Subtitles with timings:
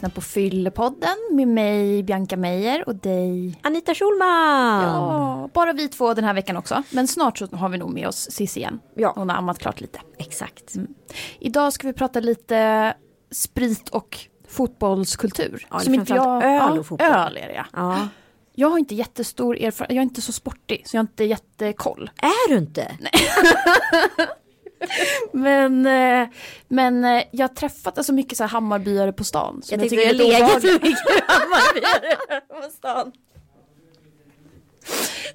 [0.00, 4.82] lyssnar på Fyllepodden med mig Bianca Meijer och dig Anita Schulman!
[4.82, 6.82] Ja, bara vi två den här veckan också.
[6.90, 8.80] Men snart så har vi nog med oss Cissi igen.
[8.94, 9.12] Ja.
[9.16, 10.00] Hon har ammat klart lite.
[10.18, 10.74] Exakt.
[10.74, 10.94] Mm.
[11.38, 12.94] Idag ska vi prata lite
[13.30, 14.18] sprit och
[14.48, 15.66] fotbollskultur.
[15.70, 17.08] Ja, det är framförallt öl och fotboll.
[17.08, 17.64] Öl är det ja.
[17.72, 18.08] Ja.
[18.54, 22.10] Jag har inte jättestor erfarenhet, jag är inte så sportig så jag har inte jättekoll.
[22.22, 22.96] Är du inte?
[25.32, 26.28] Men, eh,
[26.68, 29.62] men eh, jag har träffat alltså mycket så här Hammarbyare på stan.
[29.62, 33.12] Som Jag jag, tycker jag är legat mycket Hammarbyare på stan.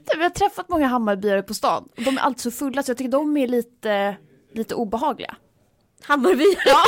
[0.06, 1.90] Jag har träffat många Hammarbyare på stan.
[1.96, 4.16] De är alltid så fulla så jag tycker de är lite,
[4.54, 5.36] lite obehagliga.
[6.04, 6.56] Hammarbyare?
[6.66, 6.84] Ja.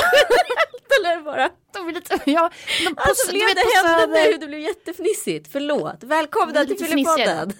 [1.01, 1.49] Eller bara.
[1.73, 2.49] De är lite, ja,
[2.85, 4.37] de, på, Alltså blev det Söder- nu?
[4.37, 5.49] Det blev jättefnissigt.
[5.51, 6.03] Förlåt.
[6.03, 6.77] Välkomna till.
[6.85, 7.53] Fyllepodden.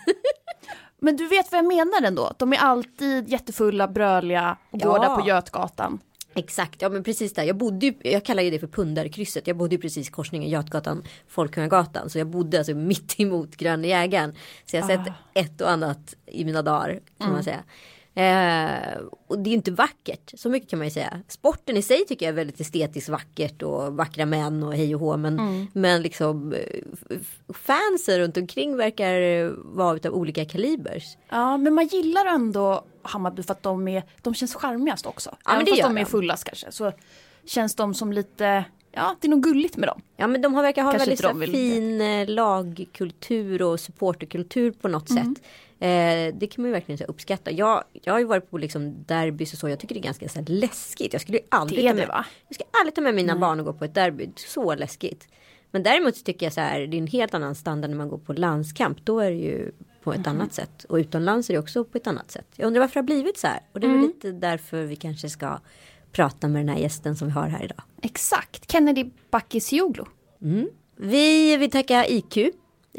[1.02, 2.34] Men du vet vad jag menar ändå?
[2.38, 6.00] De är alltid jättefulla, bröliga och går där på Götgatan.
[6.36, 7.44] Exakt, ja men precis där.
[7.44, 9.48] Jag bodde ju, jag kallar ju det för pundarkrysset.
[9.48, 12.10] Jag bodde ju precis korsningen Götgatan, Folkungagatan.
[12.10, 14.36] Så jag bodde alltså mitt emot Gröna jägaren.
[14.66, 17.64] Så jag har sett ett och annat i mina dagar kan man säga.
[18.18, 21.22] Eh, och det är inte vackert, så mycket kan man ju säga.
[21.28, 25.02] Sporten i sig tycker jag är väldigt estetiskt vackert och vackra män och hej och
[25.02, 25.18] hå.
[25.18, 27.18] Men, men liksom eh,
[27.54, 31.18] fansen runt omkring verkar vara utav olika kalibers.
[31.30, 35.30] Ja, men man gillar ändå Hammarby för att de, är, de känns charmigast också.
[35.30, 36.72] Ja, men Även det fast gör de är fullast kanske.
[36.72, 36.92] Så
[37.46, 40.02] känns de som lite, ja det är nog gulligt med dem.
[40.16, 44.88] Ja men de har verkar ha Kanske väldigt de fin eh, lagkultur och supporterkultur på
[44.88, 45.36] något Mm.
[45.36, 45.44] sätt.
[45.80, 47.52] Eh, det kan man ju verkligen så, uppskatta.
[47.52, 49.70] Jag, jag har ju varit på liksom derbys och så.
[49.70, 51.14] Jag tycker det är ganska så, läskigt.
[51.14, 52.10] Jag skulle aldrig, Det ta med,
[52.48, 54.30] jag skulle aldrig ta med mina barn och gå på ett derby.
[54.36, 55.28] Så läskigt.
[55.72, 56.80] Men däremot så tycker jag så här.
[56.88, 58.98] Det är en helt annan standard när man går på landskamp.
[59.06, 59.72] Då är det ju
[60.04, 60.84] på ett annat sätt.
[60.90, 62.48] Och utomlands är det också på ett annat sätt.
[62.56, 63.60] Jag undrar varför det har blivit så här.
[63.74, 64.08] Och det är väl Mm.
[64.08, 65.60] lite därför vi kanske ska
[66.12, 67.82] prata med den här gästen som vi har här idag.
[68.02, 70.04] Exakt, Kennedy Bakircioglu.
[70.96, 72.38] Vi vill tacka IQ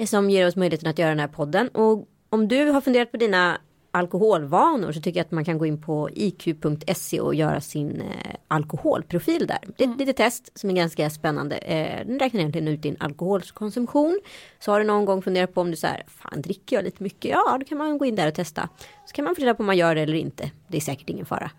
[0.07, 1.69] som ger oss möjligheten att göra den här podden.
[1.69, 3.59] Och om du har funderat på dina
[3.91, 8.35] alkoholvanor så tycker jag att man kan gå in på iq.se och göra sin eh,
[8.49, 9.59] alkoholprofil där.
[9.77, 11.57] Det är ett litet test som är ganska spännande.
[11.57, 14.21] Eh, den räknar egentligen ut din alkoholkonsumtion.
[14.61, 17.03] Så har du någon gång funderat på om du så här, fan dricker jag lite
[17.03, 17.31] mycket?
[17.31, 18.69] Ja, då kan man gå in där och testa.
[19.07, 20.51] Så kan man fundera på om man gör det eller inte.
[20.69, 21.51] Det är säkert ingen fara.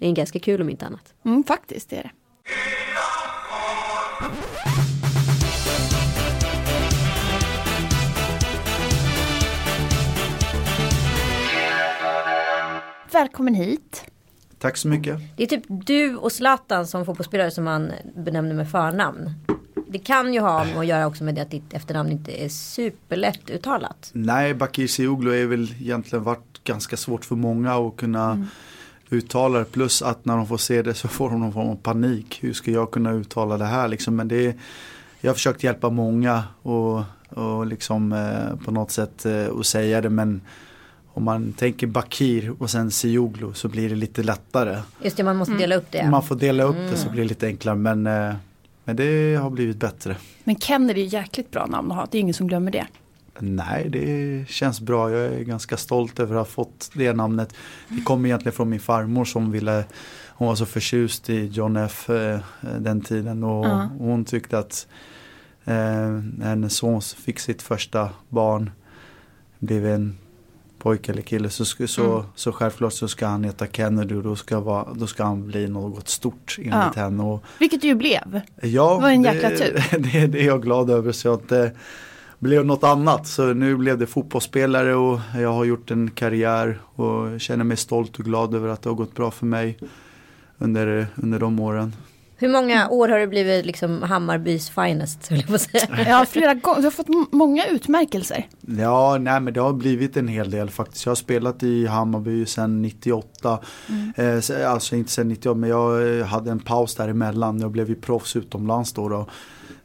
[0.00, 1.14] Det är ganska kul om inte annat.
[1.24, 2.10] Mm, faktiskt det är det.
[13.16, 14.04] Välkommen hit.
[14.58, 15.20] Tack så mycket.
[15.36, 19.30] Det är typ du och Zlatan som fotbollsspelare som man benämner med förnamn.
[19.88, 23.50] Det kan ju ha att göra också med det att ditt efternamn inte är superlätt
[23.50, 24.10] uttalat.
[24.12, 28.46] Nej, Bakir Cioglu är väl egentligen varit ganska svårt för många att kunna
[29.10, 29.64] uttala det.
[29.64, 32.38] Plus att när de får se det så får de någon form av panik.
[32.42, 34.16] Hur ska jag kunna uttala det här liksom?
[34.16, 34.54] Men det är,
[35.20, 40.00] jag har försökt hjälpa många och, och liksom eh, på något sätt eh, att säga
[40.00, 40.10] det.
[40.10, 40.40] Men
[41.16, 44.78] om man tänker Bakir och sen Cioglu så blir det lite lättare.
[45.02, 45.98] Just det, man måste dela upp det.
[45.98, 46.10] ja.
[46.10, 47.76] Man får dela upp det så blir det lite enklare.
[47.76, 48.34] Men, eh,
[48.84, 50.16] men det har blivit bättre.
[50.44, 52.86] Men Kennedy är ett jäkligt bra namn att ha, det är ingen som glömmer det.
[53.38, 55.10] Nej, det känns bra.
[55.10, 57.54] Jag är ganska stolt över att ha fått det namnet.
[57.88, 59.84] Det kommer egentligen från min farmor som ville,
[60.28, 62.38] hon var så förtjust i John F eh,
[62.80, 63.88] den tiden och Ja.
[63.98, 64.86] hon tyckte att
[65.64, 68.70] eh, hennes son fick sitt första barn,
[69.58, 70.18] blev en
[70.86, 74.36] pojke eller kille, så, sk- så, så självklart så ska han heta Kennedy och då
[74.36, 76.92] ska, vara, då ska han bli något stort enligt Ja.
[77.02, 77.22] henne.
[77.22, 78.40] Och, Vilket det ju blev.
[78.62, 79.98] Ja, Det var en det, jäkla tur.
[80.12, 81.72] Det, det är jag glad över så att det
[82.38, 83.26] blev något annat.
[83.26, 88.18] Så nu blev det fotbollsspelare och jag har gjort en karriär och känner mig stolt
[88.18, 89.78] och glad över att det har gått bra för mig
[90.58, 91.92] under, under de åren.
[92.38, 95.26] Hur många år har det blivit liksom Hammarbys finest?
[95.30, 95.88] jag på säga.
[96.08, 96.78] Ja, flera gånger.
[96.80, 98.48] Du har fått många utmärkelser.
[98.78, 101.06] Ja, nej men det har blivit en hel del faktiskt.
[101.06, 103.58] Jag har spelat i Hammarby sedan 98.
[104.16, 107.60] Eh, så- alltså inte sedan 98 men jag eh, hade en paus däremellan.
[107.60, 109.08] Jag blev ju proffs utomlands då.
[109.08, 109.26] då.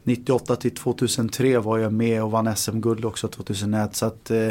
[0.04, 3.96] 98 till 2003 var jag med och vann SM-guld också 2001.
[3.96, 4.48] Så att, eh,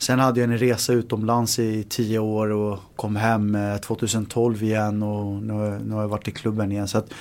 [0.00, 5.02] sen hade jag en resa utomlands i tio år och kom hem eh, 2012 igen
[5.02, 6.88] och nu, har- nu har jag varit i klubben igen.
[6.88, 7.12] Så att,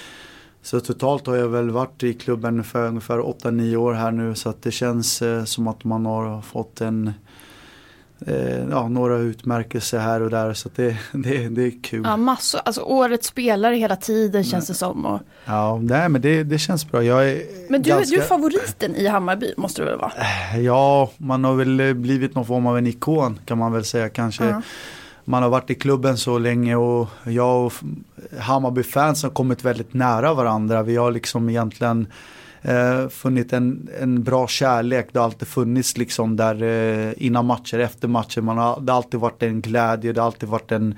[0.61, 4.49] så totalt har jag väl varit i klubben för ungefär 8-9 år här nu så
[4.49, 7.13] att det känns eh, som att man har fått en eh,
[8.69, 12.01] ja, några utmärkelser här och där så det, det, det är kul.
[12.05, 12.61] Ja, massor.
[12.65, 15.05] Alltså årets spelare hela tiden känns det som.
[15.05, 15.19] Och...
[15.45, 17.03] Ja, nej men det, det känns bra.
[17.03, 20.11] Jag är Men du, ganska, du är favoriten i Hammarby måste du väl vara?
[20.59, 24.09] Ja, man har väl eh, blivit någon form av en ikon kan man väl säga
[24.09, 24.45] kanske.
[24.45, 24.61] Ja.
[25.25, 27.73] Man har varit i klubben så länge och jag och
[28.39, 30.83] Hammarby-fans har kommit väldigt nära varandra.
[30.83, 32.07] Vi har liksom egentligen
[32.61, 35.09] eh, funnit en, en bra kärlek.
[35.11, 38.41] Det har alltid funnits liksom där eh, innan matcher, efter matcher.
[38.41, 40.97] Man har, det har alltid varit en glädje, det har alltid varit en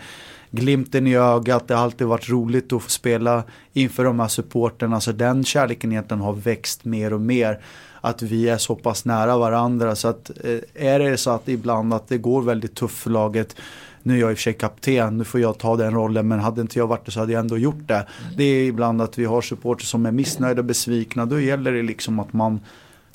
[0.52, 1.68] glimten i ögat.
[1.68, 3.44] Det har alltid varit roligt att få spela
[3.74, 5.02] inför de här supporterna.
[5.02, 7.60] Så den kärleken egentligen har växt mer och mer.
[8.02, 9.96] Att vi är så pass nära varandra.
[9.96, 13.56] Så att eh, är det så att ibland att det går väldigt tufft för laget
[14.04, 16.40] nu är jag i och för sig kapten, nu får jag ta den rollen men
[16.40, 17.94] hade inte jag varit det så hade jag ändå gjort det.
[17.94, 18.08] Mm.
[18.38, 21.26] Det är ibland att vi har supporter som är missnöjda och besvikna.
[21.26, 22.60] Då gäller det liksom att man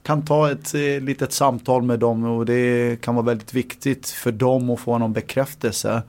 [0.02, 4.32] kan ta ett eh, litet samtal med dem och det kan vara väldigt viktigt för
[4.32, 6.02] dem att få någon bekräftelse.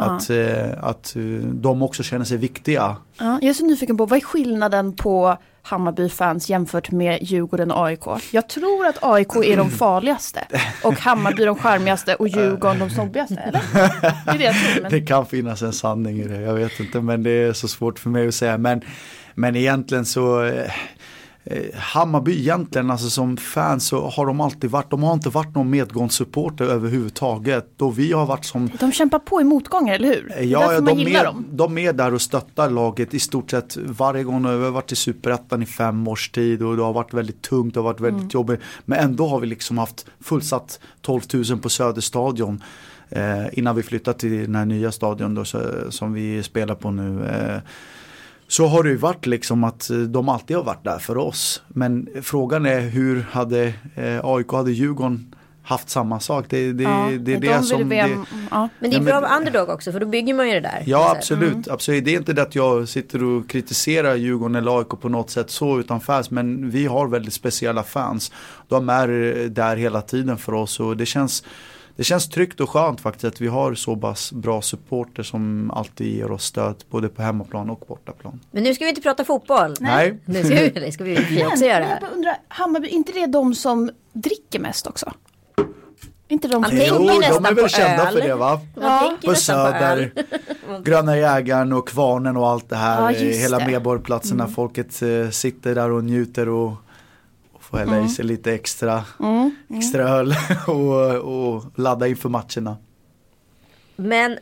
[0.00, 2.96] Att, eh, att eh, de också känner sig viktiga.
[3.18, 7.86] Ja, jag är så nyfiken på, vad är skillnaden på Hammarby-fans jämfört med Djurgården och
[7.86, 8.04] AIK?
[8.32, 10.46] Jag tror att AIK är de farligaste
[10.84, 13.62] och Hammarby de charmigaste och Djurgården de snobbigaste, eller?
[14.32, 14.82] Det det tror.
[14.82, 14.90] Men...
[14.90, 17.98] Det kan finnas en sanning i det, jag vet inte men det är så svårt
[17.98, 18.58] för mig att säga.
[18.58, 18.80] Men,
[19.34, 20.70] men egentligen så eh,
[21.74, 25.70] Hammarby egentligen, alltså som fans så har de alltid varit, de har inte varit någon
[25.70, 27.72] medgångssupporter överhuvudtaget.
[27.76, 28.70] Då vi har varit som...
[28.80, 30.34] De kämpar på i motgångar, eller hur?
[30.40, 31.44] Ja, ja de, är, dem.
[31.50, 34.42] de är där och stöttar laget i stort sett varje gång.
[34.42, 37.74] Vi har varit i superettan i fem års tid och det har varit väldigt tungt,
[37.74, 38.30] det har varit väldigt mm.
[38.32, 38.60] jobbigt.
[38.84, 42.62] Men ändå har vi liksom haft fullsatt 12 000 på Söderstadion.
[43.10, 45.60] Eh, innan vi flyttade till den här nya stadion då, så,
[45.90, 47.26] som vi spelar på nu.
[47.26, 47.60] Eh,
[48.48, 51.62] så har det ju varit liksom att eh, de alltid har varit där för oss.
[51.68, 55.34] Men frågan är hur hade eh, AIK, hade Djurgården
[55.68, 56.46] haft samma sak.
[56.48, 57.88] Det, det, ja, det är det, det som...
[57.88, 57.96] Det,
[58.50, 58.68] ja.
[58.78, 60.82] Men det är bra vara underdog också för då bygger man ju det där.
[60.86, 61.64] Ja absolut, mm.
[61.70, 62.04] absolut.
[62.04, 65.50] Det är inte det att jag sitter och kritiserar Djurgården eller AIK på något sätt
[65.50, 66.30] så utan fans.
[66.30, 68.32] Men vi har väldigt speciella fans.
[68.68, 71.44] De är eh, där hela tiden för oss och det känns
[71.98, 76.16] det känns tryggt och skönt faktiskt att vi har så pass bra supporter som alltid
[76.16, 78.40] ger oss stöd både på hemmaplan och bortaplan.
[78.50, 79.74] Men nu ska vi inte prata fotboll.
[79.80, 80.18] Nej.
[80.24, 81.88] Nu ska vi, det ska vi också göra.
[81.88, 85.12] Jag undrar, Hammarby, inte det de som dricker mest också?
[86.28, 88.12] Inte de jo, de är väl kända öl.
[88.12, 88.60] för det va?
[88.80, 89.16] Ja.
[89.24, 90.12] På Söder,
[90.84, 93.12] Gröna jägaren och Kvarnen och allt det här.
[93.12, 94.52] Ja, hela Medborgarplatsen mm.
[94.52, 96.72] folket eh, sitter där och njuter och
[97.70, 98.06] Få hälla mm.
[98.06, 99.56] i sig lite extra, mm.
[99.70, 100.34] extra öl
[100.66, 102.76] och, och ladda inför matcherna.
[103.96, 104.38] Men eh,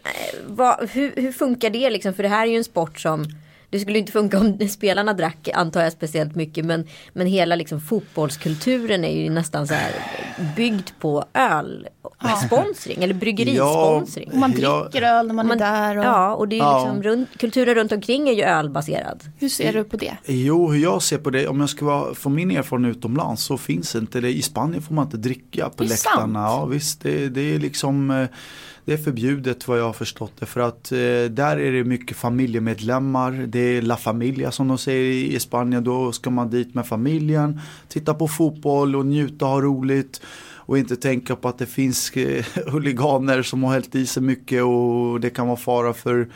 [0.46, 2.14] vad, hur, hur, funkar det liksom?
[2.14, 3.24] För det här är ju en sport som
[3.76, 7.80] det skulle inte funka om spelarna drack antar jag speciellt mycket men, men hela liksom
[7.80, 9.92] fotbollskulturen är ju nästan så här
[10.56, 11.88] byggd på öl
[12.46, 14.30] sponsring eller bryggerisponsring.
[14.32, 15.98] Ja, man dricker ja, öl när man, man, är där.
[15.98, 16.04] Och...
[16.04, 16.84] Ja och det är ja.
[16.84, 19.24] liksom runt, kulturen runt omkring är ju ölbaserad.
[19.38, 20.16] Hur ser du på det?
[20.26, 23.58] Jo hur jag ser på det om jag ska vara, få min erfarenhet utomlands så
[23.58, 24.30] finns inte det.
[24.30, 26.48] I Spanien får man inte dricka på läktarna.
[26.48, 26.60] Sant.
[26.60, 28.28] Ja visst det, det är liksom eh,
[28.86, 30.98] det är förbjudet vad jag har förstått det för att eh,
[31.30, 33.32] där är det mycket familjemedlemmar.
[33.32, 35.84] Det är La Familia som de säger i, Spanien.
[35.84, 40.20] Då ska man dit med familjen, titta på fotboll och njuta och ha roligt.
[40.54, 44.62] Och inte tänka på att det finns eh, huliganer som har hällt i sig mycket
[44.62, 46.28] och det kan vara fara för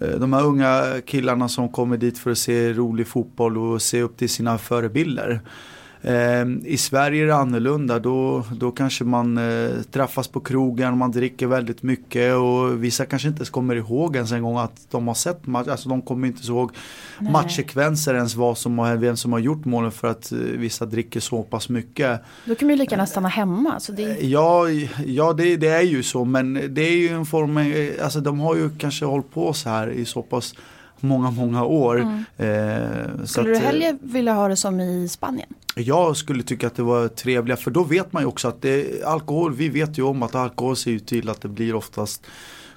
[0.00, 4.02] eh, de här unga killarna som kommer dit för att se rolig fotboll och se
[4.02, 5.40] upp till sina förebilder.
[6.02, 7.98] Ehm, I Sverige är det annorlunda.
[7.98, 13.28] Då, då kanske man eh, träffas på krogen, man dricker väldigt mycket och vissa kanske
[13.28, 15.68] inte ens kommer ihåg ens en gång att de har sett match.
[15.68, 16.72] Alltså de kommer inte ihåg
[17.18, 17.32] Nej.
[17.32, 21.20] matchsekvenser ens vad som har, vem som har gjort målen för att eh, vissa dricker
[21.20, 22.20] så pass mycket.
[22.44, 23.80] Då kan man ju lika gärna stanna hemma.
[23.80, 24.02] Så det...
[24.20, 24.70] Ja,
[25.06, 28.40] ja det, det, är ju så men det är ju en form, eh, alltså de
[28.40, 30.54] har ju kanske hållit på så här i så pass
[31.02, 31.96] många, många år.
[32.00, 32.24] Mm.
[32.36, 35.48] Eh, Skulle att, du hellre vilja ha det som i Spanien?
[35.74, 39.04] Jag skulle tycka att det var trevligare för då vet man ju också att det,
[39.04, 42.26] alkohol, vi vet ju om att alkohol ser ju till att det blir oftast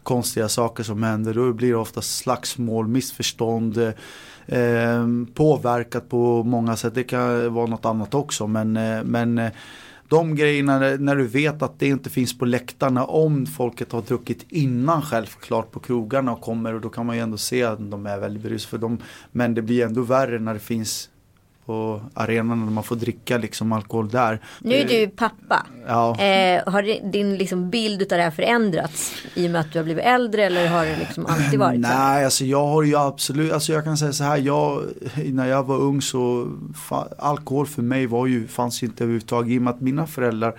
[0.04, 1.34] konstiga saker som händer.
[1.34, 3.78] Då blir det oftast slagsmål, missförstånd,
[4.48, 6.96] eh, påverkat på många sätt.
[6.96, 9.52] Det kan vara något annat också men, eh, men eh,
[10.12, 14.46] de grejerna när du vet att det inte finns på läktarna om folket har druckit
[14.50, 18.06] innan självklart på krogarna och kommer och då kan man ju ändå se att de
[18.06, 18.98] är väldigt berusade.
[19.32, 21.10] Men det blir ändå värre när det finns
[21.66, 24.40] på arenan när man får dricka liksom alkohol där.
[24.60, 25.66] Nu är du pappa.
[25.88, 26.20] Ja.
[26.20, 29.84] Eh, har din liksom bild av det här förändrats i och med att du har
[29.84, 31.88] blivit äldre eller har det liksom alltid varit så?
[31.88, 34.84] Nej, alltså jag har ju absolut, alltså jag kan säga så här, jag,
[35.26, 36.48] när jag var ung så
[37.18, 40.56] alkohol för mig var ju, fanns ju inte överhuvudtaget i och med att mina föräldrar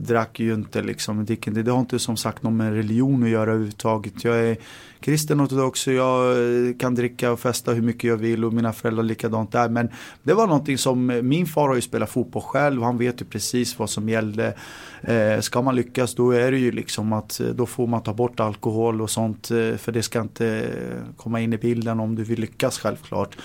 [0.00, 4.24] drack ju inte liksom, det har inte som sagt någon med religion att göra överhuvudtaget.
[4.24, 4.56] Jag är
[5.00, 8.72] kristen ortodox och jag eh, kan dricka och festa hur mycket jag vill och mina
[8.72, 9.68] föräldrar likadant där.
[9.68, 9.88] Men
[10.22, 13.24] det var någonting som, eh, min far har ju spelat fotboll själv, han vet ju
[13.24, 14.54] precis vad som gällde.
[15.02, 18.14] Eh, ska man lyckas då är det ju liksom att eh, då får man ta
[18.14, 19.46] bort alkohol och sånt
[19.78, 20.68] för det ska inte
[21.16, 23.36] komma in i bilden om du vill lyckas självklart.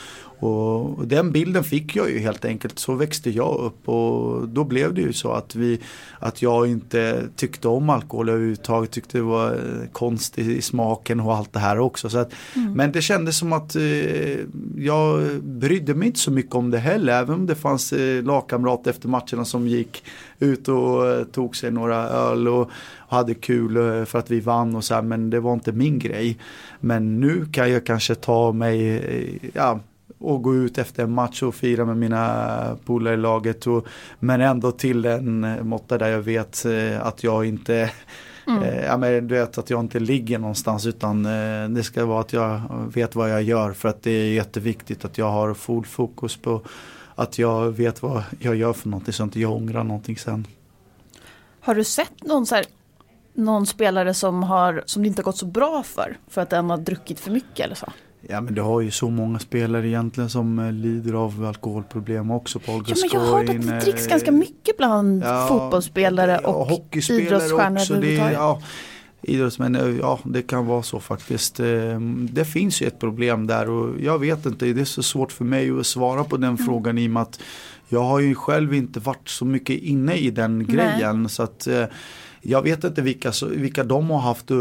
[0.46, 2.80] Och den bilden fick jag ju helt enkelt.
[2.80, 5.80] Så växte jag upp och då blev det ju så att, vi,
[6.20, 8.92] att jag inte tyckte om alkohol överhuvudtaget.
[8.92, 12.10] Tyckte det var eh, konstigt i smaken och allt det här också.
[12.10, 12.74] Så att, mm.
[12.74, 13.82] Men det kändes som att eh,
[14.78, 17.14] jag brydde mig inte så mycket om det heller.
[17.14, 20.04] Även om det fanns eh, lagkamrater efter matcherna som gick
[20.40, 22.70] ut och eh, tog sig några öl och
[23.08, 26.00] hade kul eh, för att vi vann och så här, men det var inte min
[26.00, 26.38] grej.
[26.80, 29.80] Men nu kan jag kanske ta mig, eh, ja,
[30.18, 33.68] och gå ut efter en match och fira med mina polare i laget.
[33.68, 33.88] Och,
[34.20, 36.66] men ändå till en måtta där jag vet
[37.02, 37.92] att jag inte
[38.48, 38.86] Mm.
[38.86, 41.24] ja, men du vet att jag inte ligger någonstans utan
[41.74, 42.62] det ska vara att jag
[42.94, 46.62] vet vad jag gör för att det är jätteviktigt att jag har full fokus på
[47.16, 50.48] att jag vet vad jag gör för någonting så att jag ångrar någonting sen.
[51.60, 52.66] Har du sett någon, här,
[53.34, 56.18] någon spelare som, har, som det inte har gått så bra för?
[56.28, 57.88] För att den har druckit för mycket eller så?
[58.30, 62.60] Ja men det har ju så många spelare egentligen som eh, lider av alkoholproblem också.
[62.60, 66.72] Paul ja, men jag har hört att det dricks ganska mycket bland ja, fotbollsspelare och
[66.72, 68.34] ja, idrottsstjärnor överhuvudtaget.
[68.34, 68.62] Ja,
[69.22, 71.60] idrottsmän, eh, ja det kan vara så faktiskt.
[71.60, 75.32] Eh, det finns ju ett problem där och jag vet inte, det är så svårt
[75.32, 76.66] för mig att svara på den mm.
[76.66, 77.40] frågan i och med att
[77.90, 80.68] jag har ju själv inte varit så mycket inne i den Nej.
[80.68, 81.30] grejen.
[81.30, 81.86] så att eh,
[82.48, 84.52] jag vet inte vilka, vilka de har haft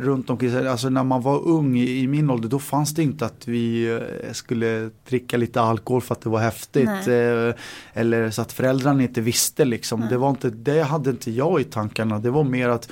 [0.00, 0.68] runt omkring sig.
[0.68, 4.00] Alltså när man var ung i min ålder då fanns det inte att vi
[4.32, 6.88] skulle dricka lite alkohol för att det var häftigt.
[7.06, 7.54] Nej.
[7.92, 10.06] Eller så att föräldrarna inte visste liksom.
[10.10, 12.18] Det, var inte, det hade inte jag i tankarna.
[12.18, 12.88] Det var mer att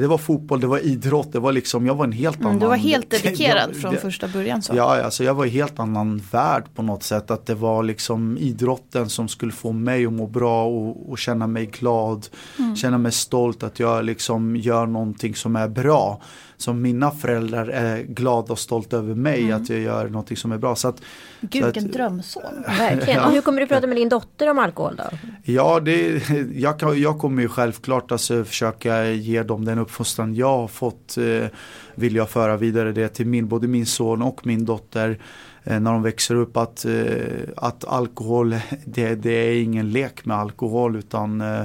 [0.00, 2.50] det var fotboll, det var idrott, det var liksom, jag var en helt annan.
[2.50, 4.76] Mm, du var helt dedikerad jag, från första början så.
[4.76, 7.30] Ja, alltså jag var i helt annan värld på något sätt.
[7.30, 11.46] Att det var liksom idrotten som skulle få mig att må bra och, och känna
[11.46, 12.26] mig glad.
[12.58, 12.76] Mm.
[12.76, 16.20] Känna mig stolt att jag liksom gör någonting som är bra
[16.56, 19.62] som mina föräldrar är glada och stolta över mig mm.
[19.62, 20.76] att jag gör någonting som är bra.
[20.76, 21.00] Så att,
[21.40, 22.42] Gud vilken drömson.
[22.66, 23.20] Verkligen.
[23.20, 23.26] Ja.
[23.26, 25.04] Och hur kommer du prata med din dotter om alkohol då?
[25.42, 26.22] Ja, det,
[26.54, 31.16] jag, kan, jag kommer ju självklart alltså försöka ge dem den uppfostran jag har fått.
[31.16, 31.46] Eh,
[31.94, 35.18] vill jag föra vidare det till min, både min son och min dotter
[35.64, 38.50] eh, när de växer upp att, eh, att alkohol
[38.84, 41.64] det, det är ingen lek med alkohol utan eh,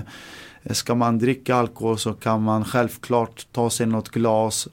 [0.71, 4.67] Ska man dricka alkohol så kan man självklart ta sig något glas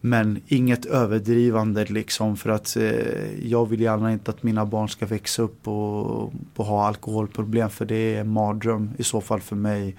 [0.00, 5.06] men inget överdrivande liksom för att eh, jag vill gärna inte att mina barn ska
[5.06, 9.56] växa upp och, och ha alkoholproblem för det är en mardröm i så fall för
[9.56, 9.96] mig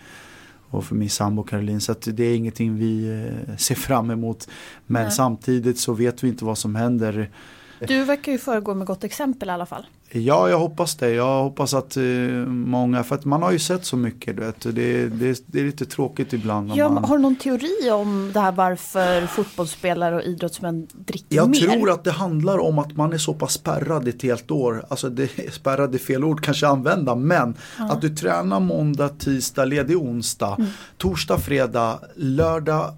[0.69, 1.81] och för min sambo Caroline.
[1.81, 4.47] Så det är ingenting vi eh, ser fram emot.
[4.85, 5.11] Men Nej.
[5.11, 7.29] samtidigt så vet vi inte vad som händer
[7.79, 9.85] du verkar ju föregå med gott exempel i alla fall.
[10.09, 11.09] Ja, jag hoppas det.
[11.09, 14.61] Jag hoppas att uh, många, för att man har ju sett så mycket, du vet.
[14.61, 16.71] Det, det, det är lite tråkigt ibland.
[16.75, 17.03] Ja, man...
[17.03, 21.61] Har du någon teori om det här varför fotbollsspelare och idrottsmän dricker jag mer?
[21.61, 24.85] Jag tror att det handlar om att man är så pass spärrad ett helt år.
[24.89, 27.91] Alltså det är spärrad är fel ord kanske använda, men ja.
[27.91, 30.69] att du tränar måndag, tisdag, ledig onsdag, mm.
[30.97, 32.93] torsdag, fredag, lördag,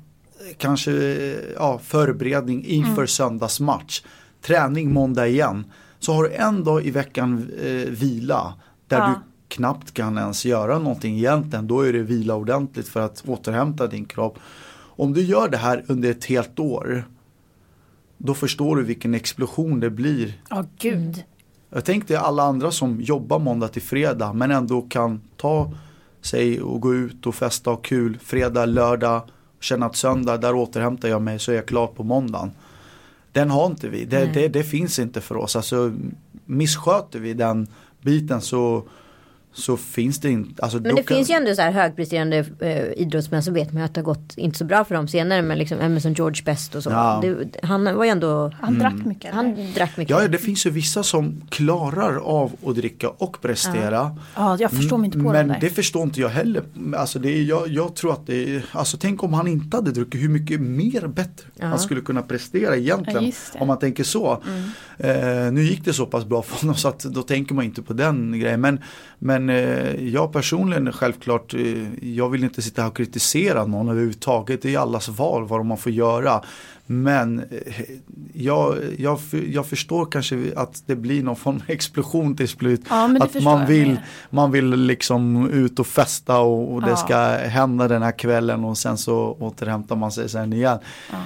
[0.58, 0.92] kanske
[1.56, 3.08] ja, förberedning inför mm.
[3.08, 4.02] söndagsmatch
[4.42, 5.66] träning måndag igen.
[6.00, 8.54] Så har du en dag i veckan eh, vila
[8.88, 9.08] där ja.
[9.08, 9.14] du
[9.56, 11.68] knappt kan ens göra någonting egentligen.
[11.68, 14.40] Då är det vila ordentligt för att återhämta din kropp.
[14.80, 17.06] Om du gör det här under ett helt år
[18.22, 20.42] då förstår du vilken explosion det blir.
[20.50, 21.24] Ja, oh, gud.
[21.70, 25.74] Jag tänkte alla andra som jobbar måndag till fredag men ändå kan ta
[26.22, 29.22] sig och gå ut och festa och kul fredag, lördag,
[29.60, 32.52] känna att söndag, där återhämtar jag mig så är jag klar på måndagen.
[33.32, 35.56] Den har inte vi, det, det, det, finns inte för oss.
[35.56, 35.94] Alltså,
[36.46, 37.68] missköter vi den
[38.02, 38.84] biten så
[39.54, 40.64] så finns det inte.
[40.64, 41.18] Alltså, men det kan...
[41.18, 44.34] finns ju ändå så här högpresterande eh, idrottsmän som vet man att det har gått
[44.38, 45.42] inte så bra för dem senare.
[45.42, 46.90] Men liksom som George Best och så.
[46.90, 47.20] Ja.
[47.22, 48.52] Det, han var ju ändå.
[48.62, 48.80] Han mm.
[48.80, 49.34] drack mycket.
[49.34, 50.22] Han drack mycket.
[50.22, 53.92] Ja, det finns ju vissa som klarar av att dricka och prestera.
[53.92, 56.64] Ja, ja jag förstår mig inte på Men det det förstår inte jag heller.
[56.96, 59.92] Alltså det är, jag, jag tror att det är, alltså tänk om han inte hade
[59.92, 61.66] druckit hur mycket mer bättre ja.
[61.66, 63.32] han skulle kunna prestera egentligen.
[63.60, 64.42] om man tänker så.
[64.48, 64.70] Mm.
[64.98, 67.82] Eh, nu gick det så pass bra för honom så att då tänker man inte
[67.82, 68.62] på den grejen.
[68.62, 68.80] Men,
[69.20, 74.62] men eh, jag personligen självklart, eh, jag vill inte sitta här och kritisera någon överhuvudtaget.
[74.62, 76.44] Det är allas val vad man får göra.
[76.86, 77.46] Men eh,
[78.34, 79.20] jag, jag,
[79.50, 82.82] jag förstår kanske att det blir någon form av explosion till slut.
[82.90, 86.96] Ja, att man vill, man vill liksom ut och festa och, och det ja.
[86.96, 87.18] ska
[87.50, 90.80] hända den här kvällen och sen så återhämtar man sig sen igen.
[91.12, 91.18] Ja.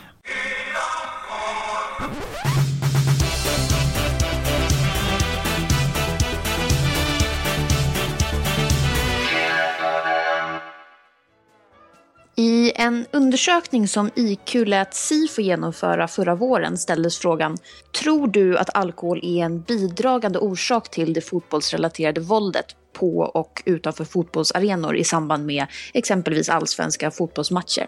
[12.83, 17.57] En undersökning som IQ lät Sifo genomföra förra våren ställdes frågan
[18.01, 24.05] Tror du att alkohol är en bidragande orsak till det fotbollsrelaterade våldet på och utanför
[24.05, 27.87] fotbollsarenor i samband med exempelvis allsvenska fotbollsmatcher?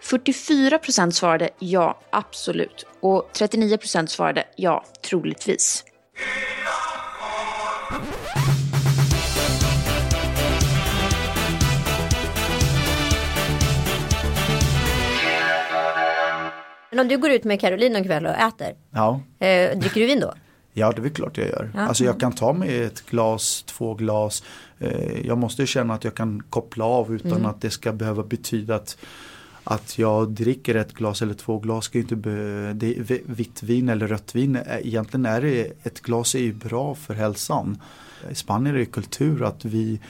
[0.00, 2.86] 44 procent svarade ja, absolut.
[3.00, 5.84] Och 39 procent svarade ja, troligtvis.
[17.00, 19.20] Men om du går ut med Caroline en kväll och äter, Ja.
[19.38, 20.34] eh, dricker du vin då?
[20.72, 21.70] Ja, det är klart jag gör.
[21.74, 21.80] Ja.
[21.80, 24.42] Alltså jag kan ta mig ett glas, två glas.
[24.78, 27.46] Eh, jag måste känna att jag kan koppla av utan Mm.
[27.46, 28.96] att det ska behöva betyda att,
[29.64, 31.84] att jag dricker ett glas eller två glas.
[31.84, 36.00] Ska inte be, det, är vitt vin eller rött vin, eh, egentligen är det, ett
[36.00, 37.82] glas är ju bra för hälsan.
[38.30, 40.00] I Spanien är det kultur att vi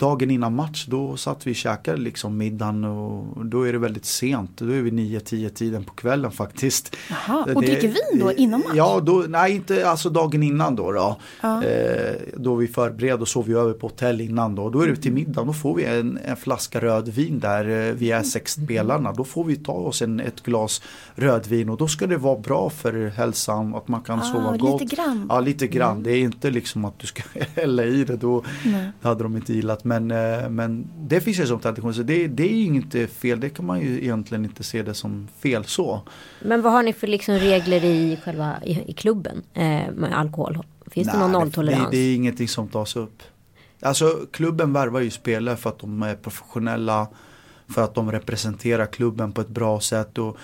[0.00, 4.04] Dagen innan match då satt vi och käkade liksom middagen och då är det väldigt
[4.04, 4.50] sent.
[4.58, 6.96] Då är vi 9-10 tiden på kvällen faktiskt.
[7.10, 8.72] Jaha, och Det- dricker vin då innan match?
[8.74, 10.92] Ja, då, nej inte alltså dagen innan då.
[10.92, 11.64] Då, Ja.
[11.64, 14.70] eh, då vi förbereder och sover vi över på hotell innan då.
[14.70, 18.10] Då är det till middag, då får vi en, en flaska rödvin där eh, vi
[18.10, 19.12] är sex spelarna.
[19.12, 20.82] Då får vi ta oss en, ett glas
[21.14, 24.64] rödvin och då ska det vara bra för hälsan att man kan Ah, sova lite
[24.66, 24.82] gott.
[24.82, 25.26] grann.
[25.28, 26.02] Ja, lite grann.
[26.02, 27.22] Det är inte liksom att du ska
[27.54, 28.44] hälla i det då.
[28.64, 28.90] Nej.
[29.02, 29.84] Det hade de inte gillat.
[29.86, 31.94] Men, eh, men det finns ju som tradition.
[31.94, 33.40] Så det, det är ju inte fel.
[33.40, 36.00] Det kan man ju egentligen inte se det som fel så.
[36.42, 40.58] Men vad har ni för liksom regler i själva i, i klubben eh, med alkohol?
[40.86, 41.90] Finns det Nej, någon Det, nolltolerans?
[41.90, 43.22] det är ingenting som tas upp.
[43.80, 47.08] Alltså klubben värvar ju spelare för att de är professionella.
[47.68, 50.18] För att de representerar klubben på ett bra sätt.
[50.18, 50.36] Och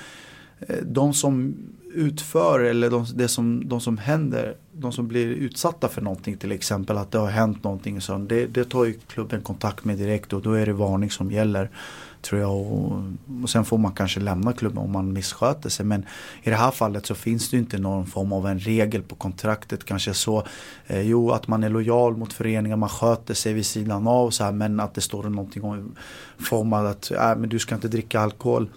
[0.61, 1.54] eh, de som
[1.94, 6.52] utför eller de, det som, de som händer, de som blir utsatta för någonting till
[6.52, 10.33] exempel att det har hänt någonting så det, det tar ju klubben kontakt med direkt
[10.33, 11.70] och då är det varning som gäller.
[12.20, 13.02] Tror jag och,
[13.42, 16.05] och sen får man kanske lämna klubben om man missköter sig men
[16.42, 19.14] i det här fallet så finns det ju inte någon form av en regel på
[19.14, 20.46] kontraktet kanske så
[20.87, 24.44] eh, Jo att man är lojal mot föreningen, man sköter sig vid sidan av så
[24.44, 25.94] här, men att det står någonting om
[26.38, 28.68] form av att äh, men du ska inte dricka alkohol.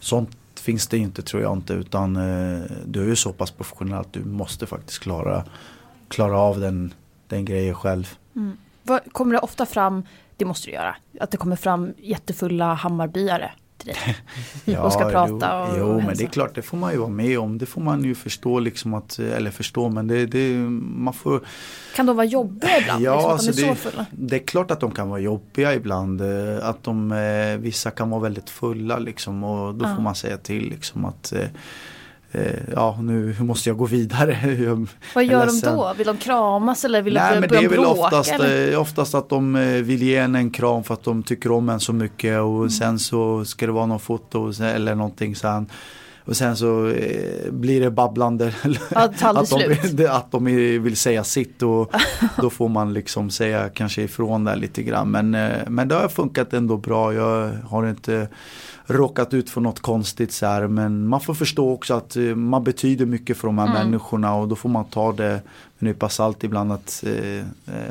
[0.00, 0.30] Sånt
[0.64, 4.12] finns det inte tror jag inte utan eh, du är ju så pass professionell att
[4.12, 5.44] du måste faktiskt klara,
[6.08, 6.94] klara av den,
[7.28, 8.18] den grejen själv.
[8.36, 8.56] Mm.
[9.12, 10.02] kommer det ofta fram,
[10.36, 13.92] det måste det göra, att det kommer fram jättefulla Hammarbyare till
[14.66, 14.78] dig?
[14.78, 17.08] Och ska prata och Jo, jo men det är klart det får man ju vara
[17.10, 17.58] med om.
[17.58, 21.40] Det får man ju förstå liksom att, eller förstå men det, det man får
[21.96, 23.02] Kan de vara jobbiga ibland?
[23.04, 24.06] Ja, liksom, alltså de är det, så fulla?
[24.10, 26.20] det är klart att de kan vara jobbiga ibland.
[26.20, 29.94] eh, Att de, eh, vissa kan vara väldigt fulla liksom och då Ja.
[29.94, 31.46] får man säga till liksom att eh,
[32.74, 34.38] Ja nu måste jag gå vidare.
[35.14, 35.94] Vad gör de då?
[35.98, 37.90] Vill de kramas eller vill Nej de men det är väl bråka?
[37.90, 38.72] oftast, eller?
[38.72, 41.68] eh, oftast att de eh, vill ge en en kram för att de tycker om
[41.68, 42.70] en så mycket och Mm.
[42.70, 45.66] sen så ska det vara någon foto eller någonting sen.
[46.26, 48.52] Och sen så eh, blir det babblande.
[48.94, 49.50] Aldrig att,
[49.96, 50.44] de, att de
[50.82, 51.92] vill säga sitt och
[52.40, 55.10] då får man liksom säga kanske ifrån där lite grann.
[55.10, 57.14] Men, eh, men det har funkat ändå bra.
[57.14, 58.28] Jag har inte
[58.86, 60.66] råkat ut för något konstigt så här.
[60.68, 63.78] Men man får förstå också att eh, man betyder mycket för de här Mm.
[63.78, 65.40] människorna och då får man ta det med
[65.78, 67.44] en nypa salt ibland att, eh, eh,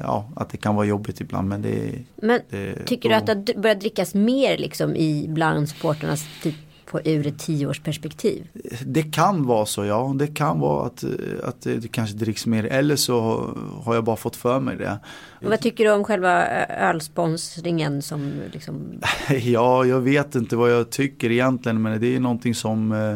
[0.03, 1.49] ja, att det kan vara jobbigt ibland.
[1.49, 5.69] Men det, Men det tycker då- du att det börjar drickas mer liksom i bland
[5.69, 6.55] supporternas typ
[6.93, 8.47] på ur ett tioårsperspektiv?
[8.85, 10.13] Det kan vara så ja.
[10.15, 11.03] Det kan vara att,
[11.43, 12.63] att det kanske dricks mer.
[12.63, 13.47] Eller så
[13.83, 14.99] har jag bara fått för mig det.
[15.41, 19.01] Och vad tycker du om själva eh, ölsponsringen som liksom
[19.41, 23.15] Ja, jag vet inte vad jag tycker egentligen men det är någonting som eh,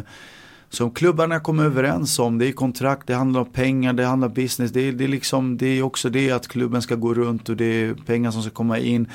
[0.69, 2.37] som klubbarna kommer överens om.
[2.37, 4.71] Det är kontrakt, det handlar om pengar, det handlar om business.
[4.71, 7.57] Det är, det är, liksom, det är också det att klubben ska gå runt och
[7.57, 9.07] det är pengar som ska komma in.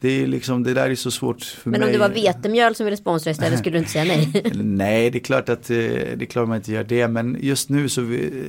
[0.00, 1.86] Det är liksom, det där är så svårt för Men mig.
[1.86, 4.52] om det var vetemjöl som ville sponsra istället skulle du inte säga nej?
[4.54, 7.08] Nej, det är klart att eh, det är klart man inte gör det.
[7.08, 8.44] Men just nu så, vi,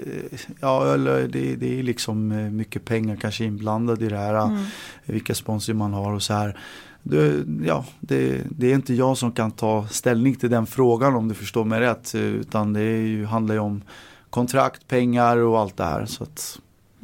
[0.60, 4.46] ja, eller det, det är liksom eh, mycket pengar kanske inblandade i det här.
[4.46, 4.64] Mm.
[5.06, 6.60] Vilka sponsor man har och så här.
[7.04, 11.28] Det, ja, det, det är inte jag som kan ta ställning till den frågan om
[11.28, 12.16] du förstår mig rätt.
[12.16, 13.82] eh, Utan det ju, handlar ju om
[14.30, 16.06] kontrakt, pengar och allt det här.
[16.06, 16.60] Så att,—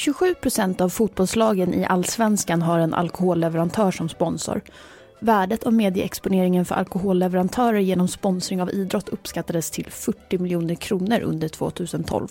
[0.00, 4.60] 27 procent av fotbollslagen i allsvenskan har en alkoholleverantör som sponsor.
[5.20, 11.48] Värdet av medieexponeringen för alkoholleverantörer genom sponsring av idrott uppskattades till 40 miljoner kronor under
[11.48, 12.28] 2012.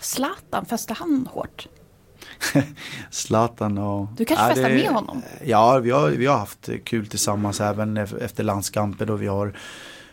[0.00, 1.68] Zlatan, fäste han hårt?
[3.10, 4.06] Zlatan och...
[4.16, 5.22] Du kanske festar det- med honom?
[5.44, 9.52] Ja, vi har, vi har haft kul tillsammans även ef- efter landskampen och vi har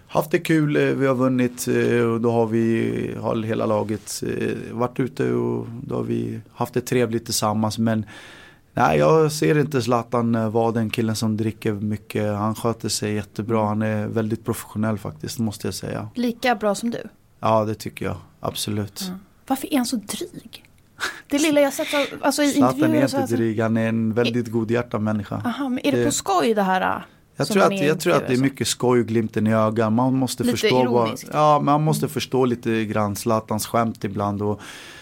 [0.07, 4.23] haft det kul, eh, vi har vunnit eh, och då har vi, har hela laget
[4.27, 8.05] eh, varit ute och då har vi haft det trevligt tillsammans men
[8.73, 12.33] Nej, jag ser inte Zlatan vara den killen som dricker mycket.
[12.37, 13.65] Han sköter sig jättebra.
[13.67, 16.09] Han är väldigt professionell faktiskt, måste jag säga.
[16.15, 17.03] Lika bra som du?
[17.39, 18.15] Ja, det tycker jag.
[18.39, 19.11] Absolut.
[19.47, 20.65] Varför är han så dryg?
[21.27, 23.77] Det lilla jag sett av, alltså i Zlatan är intervjuer så inte här- dryg, han
[23.77, 25.41] är en väldigt godhjärtad människa.
[25.45, 26.81] Aha, men är det på skoj det här?
[26.81, 27.01] äh,
[27.37, 29.93] Jag tror, att, är jag tror att det är mycket skoj och glimten i ögat.
[29.93, 34.41] Man måste Lite förstå vad, ja, man måste förstå lite grann Zlatans skämt ibland.
[34.41, 34.61] Och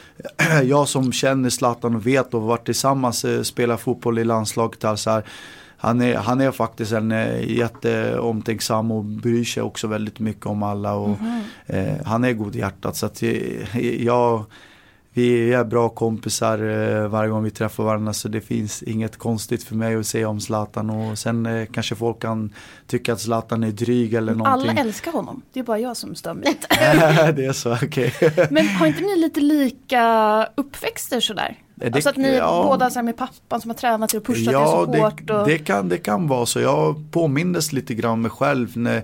[0.64, 4.84] jag som känner Zlatan och vet och varit tillsammans eh, spelar fotboll i landslaget.
[4.84, 5.24] Alltså här,
[5.78, 10.64] han, är, han är faktiskt en eh, jätteomtänksam och bryr sig också väldigt mycket om
[10.64, 10.94] alla.
[10.94, 11.42] Och, Mhm.
[11.66, 14.46] eh, han är godhjärtad så att eh, jag,
[15.18, 19.64] vi är bra kompisar eh, varje gång vi träffar varandra så det finns inget konstigt
[19.64, 22.54] för mig att säga om Zlatan och sen eh, kanske folk kan
[22.88, 24.44] tycka att Zlatan är dryg eller så.
[24.44, 24.78] Alla någonting.
[24.78, 27.32] älskar honom, det är bara jag som stör mig lite.
[27.32, 28.14] det är så, okej.
[28.52, 30.04] Men har inte ni lite lika
[30.56, 31.58] uppväxter sådär?
[31.76, 32.64] Det- alltså att ni ja.
[32.68, 35.30] båda så med pappan som har tränat er och pushat er Ja, så det, hårt.
[35.30, 35.48] Och...
[35.48, 36.60] det, kan, det kan vara så.
[36.60, 39.04] Jag påmindes lite grann mig själv när,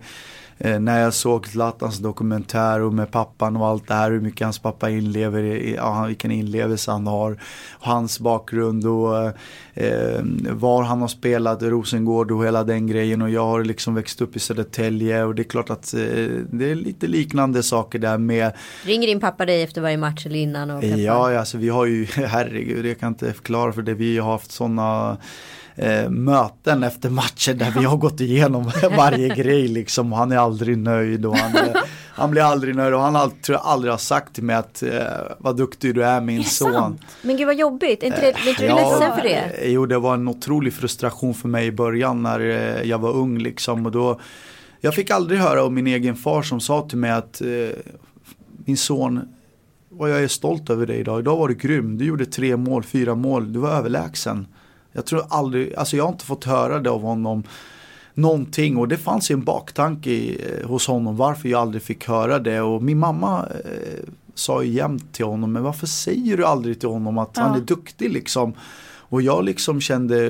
[0.63, 4.11] eh, när jag såg Zlatans dokumentär och med pappan och allt det här.
[4.11, 7.37] Hur mycket hans pappa inlever, i, ja, vilken inlevelse han har.
[7.79, 9.25] Hans bakgrund och
[9.73, 10.21] eh,
[10.51, 13.21] var han har spelat Rosengård och hela den grejen.
[13.21, 15.99] Och jag har liksom växt upp i Södertälje och det är klart att eh,
[16.51, 18.51] det är lite liknande saker där med
[18.83, 20.97] Ringer din pappa dig efter varje match eller innan och peppar?
[20.97, 23.93] Ja, alltså vi har ju, herregud, jag kan inte förklara för det.
[23.93, 25.17] Vi har haft sådana
[25.75, 30.11] eh, möten efter matcher där vi har gått igenom varje grej liksom.
[30.11, 31.77] Han är aldrig nöjd och han, är,
[32.15, 34.83] han blir aldrig nöjd och han har, tror jag aldrig har sagt till mig att
[34.83, 34.91] eh,
[35.39, 36.73] vad duktig du är min Är son.
[36.73, 37.01] sant?
[37.21, 39.35] Men gud vad jobbigt, är inte det, blir du ledsen för det?
[39.65, 43.11] eh, Jo, det var en otrolig frustration för mig i början när eh, jag var
[43.13, 43.85] ung liksom.
[43.85, 44.19] Och då,
[44.81, 47.47] jag fick aldrig höra om min egen far som sa till mig att eh,
[48.65, 49.21] min son,
[49.89, 51.19] vad jag är stolt över dig idag.
[51.19, 54.47] Idag var du grym, du gjorde tre mål, fyra mål, du var överlägsen.
[54.93, 57.43] Jag tror aldrig, alltså jag har inte fått höra det av honom
[58.13, 62.07] någonting och det fanns ju en baktanke i, eh, hos honom varför jag aldrig fick
[62.07, 63.99] höra det och min mamma eh,
[64.35, 67.57] sa ju jämt till honom men varför säger du aldrig till honom att han Ja.
[67.57, 68.53] är duktig liksom
[69.13, 70.25] och jag liksom kände,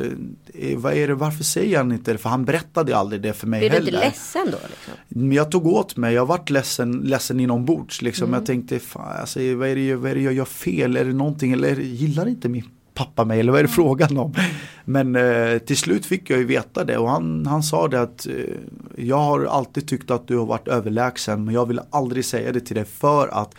[0.54, 2.18] eh, vad är det, varför säger han inte det?
[2.18, 3.92] För han berättade aldrig det för mig Blir du heller.
[3.94, 4.58] inte ledsen då?
[4.70, 5.32] Liksom?
[5.32, 8.34] Jag tog åt mig, jag varit ledsen, ledsen inombords liksom.
[8.34, 10.98] Jag tänkte, fan, alltså, vad, är det, vad är det jag gör fel?
[10.98, 14.34] Är det någonting eller gillar inte min pappa mig eller vad är det frågan om?
[14.86, 18.28] Men eh, till slut fick jag ju veta det och han, han sa det att
[18.28, 18.34] eh,
[18.98, 22.60] jag har alltid tyckt att du har varit överlägsen men jag vill aldrig säga det
[22.60, 23.56] till dig för att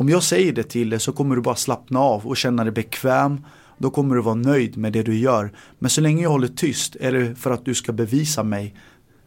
[0.00, 2.72] om jag säger det till dig så kommer du bara slappna av och känna dig
[2.72, 3.40] bekväm.
[3.78, 5.52] Då kommer du vara nöjd med det du gör.
[5.78, 8.74] Men så länge jag håller tyst är det för att du ska bevisa mig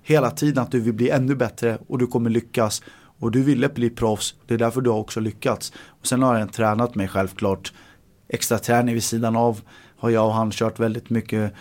[0.04, 2.84] hela tiden att du vill bli ännu bättre och du kommer lyckas.
[3.20, 5.74] Och du ville bli proffs, det är därför du har också lyckats.
[5.88, 7.74] Och sen har jag tränat mig självklart.
[8.28, 9.62] Extra träning vid sidan av
[9.98, 11.54] har jag och han kört väldigt mycket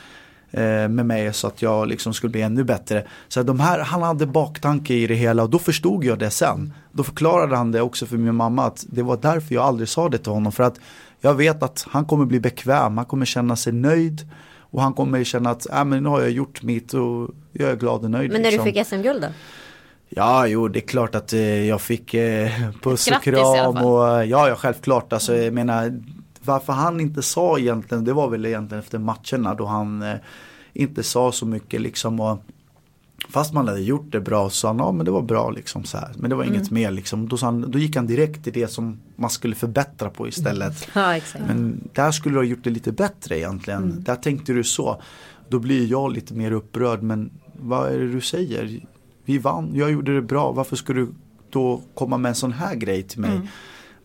[0.51, 3.07] eh, med mig så att jag liksom skulle bli ännu bättre.
[3.29, 6.73] Så de här, han hade baktanke i det hela och då förstod jag det sen.
[6.93, 10.09] Då förklarade han det också för min mamma att det var därför jag aldrig sa
[10.09, 10.53] det till honom.
[10.53, 10.81] För att
[11.21, 14.31] jag vet att han kommer bli bekväm, han kommer känna sig nöjd.
[14.73, 17.77] Och han kommer känna att äh, men nu har jag gjort mitt och jag är
[17.77, 18.33] glad och nöjd.
[18.33, 18.73] Men när du liksom.
[18.73, 19.29] fick SM-guld då?
[20.09, 22.51] Ja, jo, det är klart att eh, jag fick eh,
[22.83, 25.13] puss och Grattis alla kram och eh, ja, ja, självklart.
[25.13, 26.03] Alltså, jag menar,
[26.45, 30.17] varför han inte sa egentligen, det var väl egentligen efter matcherna då han eh,
[30.73, 32.21] inte sa så mycket liksom.
[32.21, 32.39] Och,
[33.29, 35.85] fast man hade gjort det bra så sa han, ja men det var bra liksom
[35.85, 36.13] så här.
[36.17, 37.29] Men det var inget mer liksom.
[37.29, 40.89] Då, han, då gick han direkt till det som man skulle förbättra på istället.
[40.95, 41.45] Ja, exakt.
[41.47, 44.03] Men där skulle du ha gjort det lite bättre egentligen.
[44.03, 45.03] Där tänkte du så.
[45.49, 47.03] Då blir jag lite mer upprörd.
[47.03, 48.81] Men vad är det du säger?
[49.25, 50.53] Vi vann, jag gjorde det bra.
[50.53, 51.09] Varför ska du
[51.51, 53.41] då komma med en sån här grej till mig?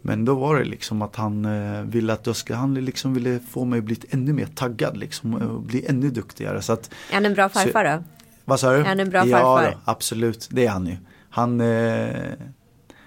[0.02, 3.40] Men då var det liksom att han eh, ville att jag ska, han liksom ville
[3.40, 5.34] få mig att bli ännu mer taggad liksom.
[5.34, 6.62] Och bli ännu duktigare.
[6.62, 8.04] Så att, Är han en bra farfar då?
[8.46, 8.78] vad sa du?
[8.80, 9.72] Är han en bra ja, farfar?
[9.72, 10.98] Då, absolut, det är han ju.
[11.30, 12.08] Han, eh,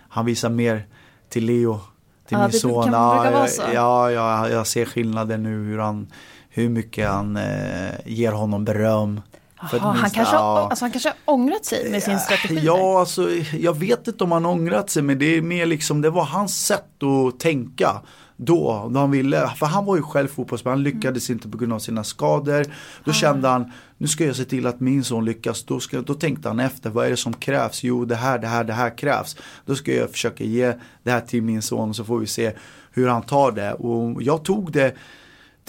[0.09, 0.87] han visar mer
[1.29, 1.81] till Leo,
[2.29, 2.93] till Ja, min son.
[2.93, 3.63] ja, så.
[3.75, 6.07] Ja, ja, jag ser skillnaden nu hur han
[6.51, 9.21] hur mycket han eh, ger honom beröm.
[9.61, 10.69] Att han, kanske, ja.
[10.71, 12.61] alltså, han kanske har ångrat sig med sin strategi.
[12.63, 16.11] Ja, alltså jag vet inte om han ångrat sig men det är mer liksom, det
[16.11, 18.03] var hans sätt att tänka.
[18.37, 21.73] då, då han ville, för han var ju själv fotbollsspelare, han lyckades inte på grund
[21.73, 22.67] av sina skador.
[23.05, 25.65] Då kände han, nu ska jag se till att min son lyckas.
[25.65, 27.83] Då, ska, då tänkte han efter, vad är det som krävs?
[27.83, 29.37] Jo, det här, det här, det här krävs.
[29.67, 32.53] Då ska jag försöka ge det här till min son så får vi se
[32.93, 33.73] hur han tar det.
[33.73, 34.95] Och jag tog det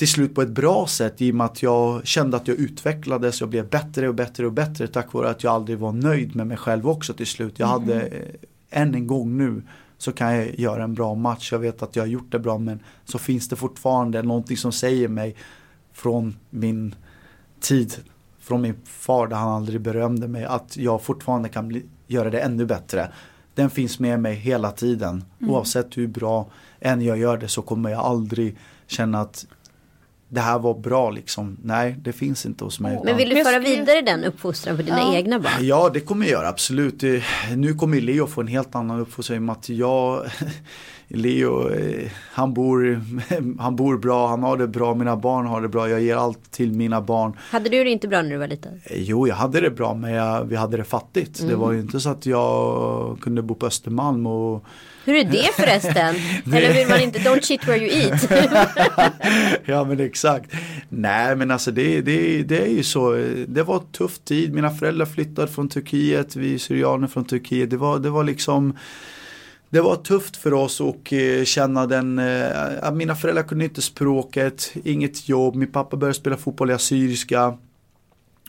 [0.01, 3.39] till slut på ett bra sätt i och med att jag kände att jag utvecklades,
[3.39, 6.47] jag blev bättre och bättre och bättre tack vare att jag aldrig var nöjd med
[6.47, 7.59] mig själv också till slut.
[7.59, 9.61] Jag hade, eh, än en gång nu,
[9.97, 11.51] så kan jag göra en bra match.
[11.51, 14.71] Jag vet att jag har gjort det bra men så finns det fortfarande någonting som
[14.71, 15.35] säger mig
[15.93, 16.95] från min
[17.59, 17.93] tid,
[18.39, 22.39] från min far där han aldrig berömde mig, att jag fortfarande kan bli, göra det
[22.39, 23.11] ännu bättre.
[23.55, 25.23] Den finns med mig hela tiden.
[25.39, 25.53] Mm.
[25.53, 29.45] Oavsett hur bra än jag gör det så kommer jag aldrig känna att
[30.31, 31.57] det här var bra liksom.
[31.63, 33.01] Nej, det finns inte hos mig.
[33.03, 35.15] Men vill du föra vidare den uppfostran för dina ja.
[35.15, 35.53] egna barn?
[35.59, 37.03] Ja, det kommer jag göra absolut.
[37.55, 40.25] Nu kommer Leo få en helt annan uppfostran i och med att jag
[41.07, 43.01] Leo, eh, han bor,
[43.59, 46.51] han bor bra, han har det bra, mina barn har det bra, jag ger allt
[46.51, 47.37] till mina barn.
[47.39, 48.81] Hade du det inte bra när du var liten?
[48.83, 51.39] Eh, jo, jag hade det bra men jag, vi hade det fattigt.
[51.39, 51.51] Mm.
[51.51, 54.65] Det var ju inte så att jag kunde bo på Östermalm och
[55.05, 56.15] hur är det förresten?
[56.53, 58.31] Eller vill man inte, don't shit where you eat.
[59.65, 60.51] ja men exakt.
[60.89, 63.11] Nej men alltså det, det, det är ju så.
[63.47, 64.53] Det var en tuff tid.
[64.53, 66.35] Mina föräldrar flyttade från Turkiet.
[66.35, 67.69] Vi syrianer från Turkiet.
[67.69, 68.77] Det var, det var liksom
[69.71, 74.73] det var tufft för oss att eh, känna den, eh, mina föräldrar kunde inte språket,
[74.83, 77.57] inget jobb, min pappa började spela fotboll i assyriska.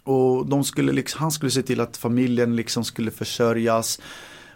[0.04, 4.00] Och de skulle liksom, han skulle se till att familjen liksom skulle försörjas.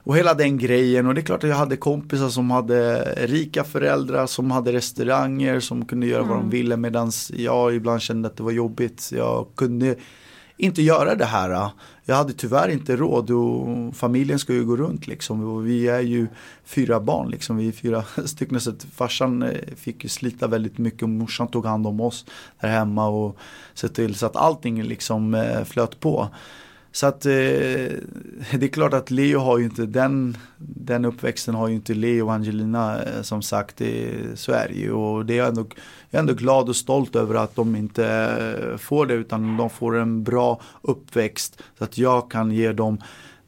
[0.06, 3.64] Och hela den grejen och det är klart att jag hade kompisar som hade rika
[3.64, 6.28] föräldrar som hade restauranger som kunde göra mm.
[6.28, 6.50] vad de mm.
[6.50, 9.12] ville medan jag ibland kände att det var jobbigt.
[9.16, 9.96] Jag kunde
[10.56, 11.70] inte göra det här.
[12.04, 15.64] Jag hade tyvärr inte råd och familjen ska ju gå runt liksom.
[15.64, 16.26] Vi är ju
[16.64, 17.56] fyra barn liksom.
[17.56, 21.66] Vi är fyra stycken så farsan eh, fick ju slita väldigt mycket och morsan tog
[21.66, 22.26] hand om oss
[22.60, 23.36] där hemma och
[23.74, 26.28] se till så att allting liksom eh, flöt på.
[26.96, 27.32] Så att eh,
[28.52, 32.26] det är klart att Leo har ju inte den, den uppväxten har ju inte Leo
[32.26, 33.76] och Angelina eh, som sagt.
[33.76, 35.66] Det ju och det är jag, ändå,
[36.10, 39.70] jag är ändå glad och stolt över att de inte eh, får det utan de
[39.70, 41.62] får en bra uppväxt.
[41.78, 42.98] Så att jag kan ge dem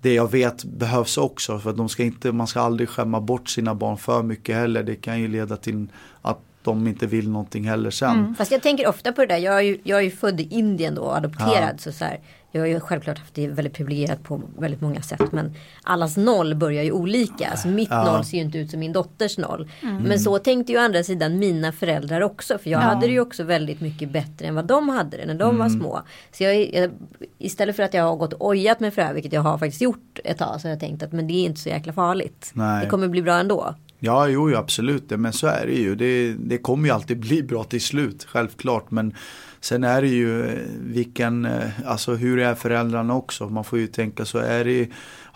[0.01, 1.59] det jag vet behövs också.
[1.59, 4.83] För att de ska inte, man ska aldrig skämma bort sina barn för mycket heller.
[4.83, 5.87] Det kan ju leda till
[6.23, 8.19] att de inte vill någonting heller sen.
[8.19, 8.35] Mm.
[8.35, 9.37] Fast jag tänker ofta på det där.
[9.37, 11.75] Jag är ju, jag är ju född i Indien då och adopterad.
[11.75, 11.79] Ja.
[11.79, 12.21] Så, så här,
[12.53, 15.33] jag har ju självklart haft det väldigt privilegierat på väldigt många sätt.
[15.33, 17.49] Men allas noll börjar ju olika.
[17.51, 18.05] Alltså mitt ja.
[18.05, 19.71] noll ser ju inte ut som min dotters noll.
[19.83, 20.03] Mm.
[20.03, 22.59] Men så tänkte ju å andra sidan mina föräldrar också.
[22.59, 22.85] För jag ja.
[22.85, 25.59] hade det ju också väldigt mycket bättre än vad de hade det när de mm.
[25.59, 26.03] var små.
[26.33, 26.91] Så jag, jag,
[27.39, 29.59] istället för att jag har gått och ojat mig för det här, vilket jag har
[29.59, 30.61] faktiskt gjort ett tag.
[30.61, 32.51] Så har jag tänkt att men det är inte så jäkla farligt.
[32.53, 32.85] Nej.
[32.85, 33.75] Det kommer bli bra ändå.
[33.99, 35.11] Ja, jo, absolut.
[35.11, 35.95] Men så är det ju.
[35.95, 38.91] Det, det kommer ju alltid bli bra till slut, självklart.
[38.91, 39.15] Men
[39.61, 43.49] Sen är det ju eh, vilken, eh, alltså hur är föräldrarna också?
[43.49, 44.89] Man får ju tänka så är det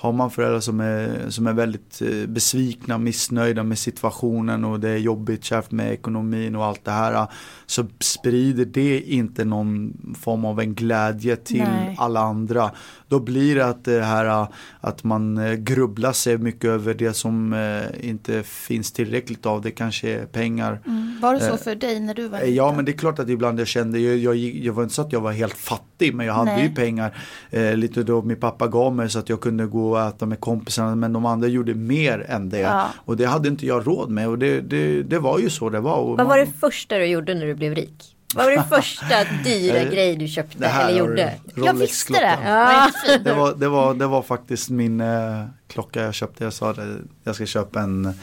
[0.02, 4.88] har man föräldrar som är, som är väldigt eh, besvikna, missnöjda med situationen och det
[4.88, 7.26] är jobbigt, kärvt med ekonomin och allt det här.
[7.66, 11.96] Så sprider det inte någon form av en glädje till Nej.
[11.98, 12.70] alla andra.
[13.08, 14.46] Då blir det att det här
[14.80, 17.54] att man grubblar sig mycket över det som
[18.00, 19.62] inte finns tillräckligt av.
[19.62, 20.80] Det kanske är pengar.
[20.86, 21.20] Mm.
[21.20, 22.54] Var det så för dig när du var liten?
[22.54, 25.12] Ja men det är klart att ibland jag kände, jag, jag, var inte så att
[25.12, 26.62] jag var helt fattig men jag hade Nej.
[26.62, 27.16] ju pengar.
[27.50, 30.40] Eh, lite då min pappa gav mig så att jag kunde gå och äta med
[30.40, 32.58] kompisarna men de andra gjorde mer än det.
[32.58, 32.88] Ja.
[32.96, 35.80] Och det hade inte jag råd med och det, det, det var ju så det
[35.80, 36.16] var.
[36.16, 38.16] Vad var det första du gjorde när du blev rik?
[38.34, 41.34] Vad var det första dyra eh, grej du köpte eller gjorde?
[41.54, 42.38] Jag visste det.
[42.44, 42.90] Ja.
[43.24, 46.44] Det, var, det, var, det var faktiskt min eh, klocka jag köpte.
[46.44, 48.14] Jag sa det, jag ska köpa en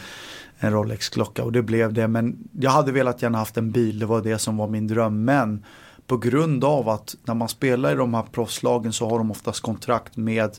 [0.59, 2.07] en Rolex-klocka och det blev det.
[2.07, 5.23] Men jag hade velat gärna haft en bil, det var det som var min dröm.
[5.23, 5.65] Men
[6.07, 9.61] på grund av att när man spelar i de här proffslagen så har de oftast
[9.61, 10.57] kontrakt med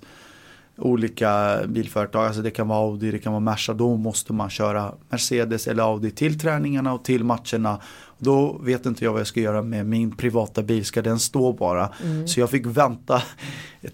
[0.77, 2.27] olika bilföretag.
[2.27, 3.73] Alltså det kan vara Audi, det kan vara Merca.
[3.73, 7.81] Då måste man köra Mercedes eller Audi till träningarna och till matcherna.
[8.23, 10.85] Då vet inte jag vad jag ska göra med min privata bil.
[10.85, 11.91] Ska den stå bara?
[12.05, 12.29] Mm.
[12.29, 13.23] Så jag fick vänta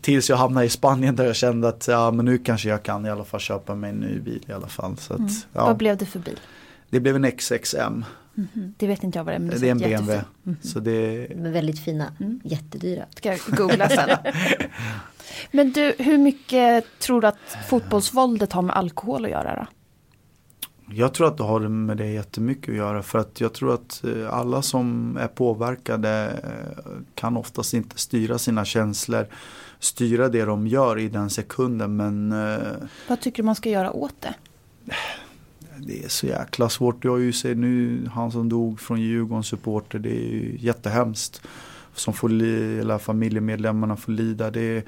[0.00, 3.06] tills jag hamnade i Spanien där jag kände att ja, men nu kanske jag kan
[3.06, 4.96] i alla fall köpa mig en ny bil i alla fall.
[4.96, 5.32] Så att, mm.
[5.52, 5.66] ja.
[5.66, 6.40] Vad blev det för bil?
[6.90, 7.78] Det blev en XXM.
[7.78, 8.02] Mm
[8.36, 8.72] -hmm.
[8.76, 9.40] Det vet inte jag vad det är.
[9.40, 10.14] Men det, det är en BMW.
[10.14, 10.66] Mm -hmm.
[10.66, 11.26] så det...
[11.36, 12.40] Men väldigt fina, mm.
[12.44, 13.04] jättedyra.
[13.16, 14.10] Ska jag googla sen.
[15.50, 19.66] men du, hur mycket tror du att fotbollsvåldet har med alkohol att göra då?
[20.90, 24.04] Jag tror att det har med det jättemycket att göra för att jag tror att
[24.04, 29.26] eh, alla som är påverkade eh, kan oftast inte styra sina känslor,
[29.78, 32.58] styra det de gör i den sekunden men eh,
[33.08, 34.34] Vad tycker du man ska göra åt det?
[35.78, 37.02] det är så jäkla svårt.
[37.02, 41.42] Du har ju sett nu, han som dog från Djurgården supporter, det är ju jättehemskt.
[41.94, 44.50] Som får, eller familjemedlemmarna får lida.
[44.50, 44.82] Det är,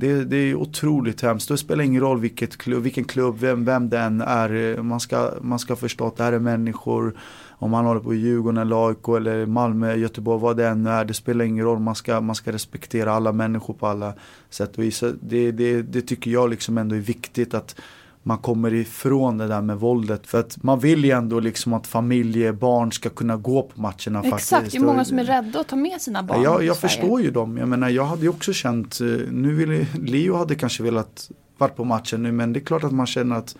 [0.00, 1.48] det, det är otroligt hemskt.
[1.48, 4.82] Det spelar ingen roll vilket klubb, vilken klubb, vem, vem den är.
[4.82, 7.16] Man ska, man ska förstå att det här är människor.
[7.48, 11.04] Om man håller på Djurgården eller AIK eller Malmö, Göteborg, vad det än är.
[11.04, 11.78] Det spelar ingen roll.
[11.78, 14.14] Man ska, man ska respektera alla människor på alla
[14.50, 15.04] sätt och vis.
[15.20, 17.80] Det, det, det tycker jag liksom ändå är viktigt att
[18.22, 20.26] man kommer ifrån det där med våldet.
[20.26, 24.48] För att man vill ju ändå liksom att familjebarn ska kunna gå på matcherna Exakt,
[24.48, 24.72] faktiskt.
[24.72, 26.42] det är många som är rädda att ta med sina barn.
[26.42, 27.56] Jag, jag förstår ju dem.
[27.56, 31.76] Jag menar jag hade ju också känt, eh, nu ville, Leo hade kanske velat varit
[31.76, 33.56] på matchen nu men det är klart att man känner att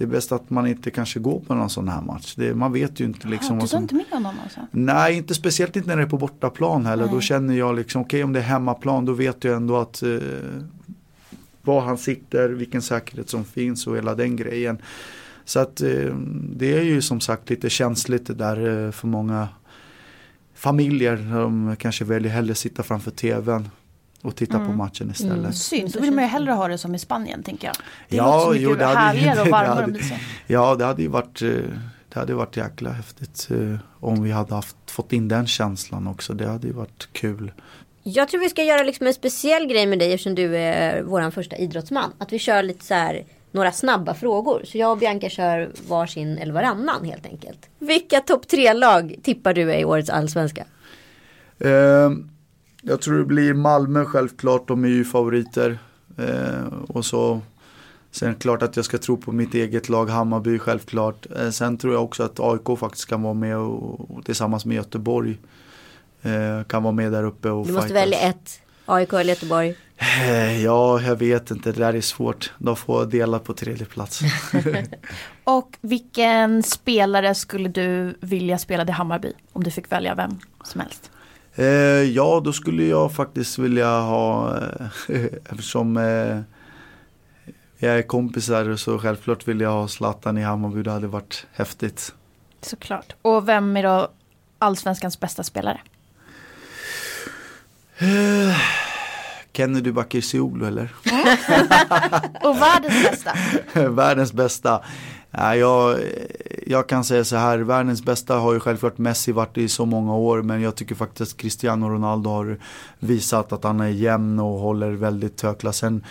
[0.00, 2.34] det är bäst att man inte kanske går på någon sån här match.
[2.34, 3.56] Det, man vet ju inte liksom.
[3.56, 4.60] Aha, du tar inte med honom alltså?
[4.70, 7.04] Nej, inte speciellt inte när det är på bortaplan heller.
[7.04, 7.14] Nej.
[7.14, 10.02] Då känner jag liksom, okej okay, om det är hemmaplan då vet jag ändå att
[10.02, 10.08] eh,
[11.62, 14.78] var han sitter, vilken säkerhet som finns och hela den grejen.
[15.44, 16.14] Så att eh,
[16.56, 19.48] det är ju som sagt lite känsligt det där eh, för många
[20.54, 21.16] familjer.
[21.16, 23.68] De kanske väljer hellre sitta framför tvn
[24.22, 24.68] och titta mm.
[24.68, 25.38] på matchen istället.
[25.38, 25.52] Mm.
[25.52, 27.76] Synd, då vill man ju hellre ha det som i Spanien tänker jag.
[28.08, 29.98] Det ja, jo, det hade, härligare och det hade,
[30.46, 31.48] Ja, det hade ju varit, eh,
[32.08, 33.48] det hade varit jäkla häftigt
[34.00, 36.34] om vi hade haft, fått in den känslan också.
[36.34, 37.52] Det hade ju varit kul.
[38.02, 41.30] Jag tror vi ska göra liksom en speciell grej med dig eftersom du är vår
[41.30, 42.12] första idrottsman.
[42.18, 44.62] Att vi kör lite så här några snabba frågor.
[44.64, 47.68] Så jag och Bianca kör varsin eller varannan helt enkelt.
[47.78, 50.64] Vilka topp tre-lag tippar du är i årets allsvenska?
[51.58, 52.10] Eh,
[52.82, 55.78] jag tror det blir Malmö självklart, de är ju favoriter.
[56.18, 57.40] Eh, och så
[58.12, 61.26] Sen klart att jag ska tro på mitt eget lag Hammarby självklart.
[61.36, 64.76] Eh, sen tror jag också att AIK faktiskt kan vara med och, och tillsammans med
[64.76, 65.59] Göteborg Eh,
[66.66, 68.02] kan vara med där uppe och Du måste fightas.
[68.02, 68.60] välja ett.
[68.86, 69.74] AIK eller Göteborg?
[69.96, 71.72] Eh, ja, jag vet inte.
[71.72, 72.52] Det där är svårt.
[72.58, 74.20] De får dela på tredje plats.
[75.44, 79.32] och vilken spelare skulle du vilja spela i Hammarby?
[79.52, 81.10] Om du fick välja vem som helst.
[81.54, 81.64] Eh,
[82.02, 84.86] ja, då skulle jag faktiskt vilja ha, eh,
[85.50, 86.40] eftersom eh,
[87.78, 90.82] jag är kompisar så självklart vill jag ha Zlatan i Hammarby.
[90.82, 92.14] Det hade varit häftigt.
[92.60, 93.14] Såklart.
[93.22, 94.08] Och vem är då
[94.58, 95.80] allsvenskans bästa spelare?
[99.52, 100.92] Känner du Bakircioglu eller?
[102.42, 103.32] och världens bästa?
[103.88, 104.82] världens bästa.
[105.30, 105.98] Ja, jag,
[106.66, 110.14] jag kan säga så här, världens bästa har ju självklart Messi varit i så många
[110.14, 112.58] år men jag tycker faktiskt att Cristiano Ronaldo har
[112.98, 115.76] visat att han är jämn och håller väldigt hög klass.
[115.76, 116.04] Sen,